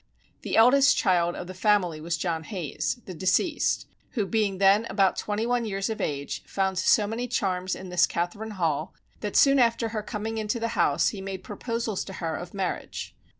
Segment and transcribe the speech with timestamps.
[0.41, 5.15] The eldest child of the family was John Hayes, the deceased; who being then about
[5.15, 9.59] twenty one years of age, found so many charms in this Catherine Hall that soon
[9.59, 13.13] after he coming into the house he made proposals to her of marriage.